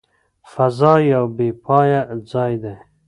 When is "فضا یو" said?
0.51-1.25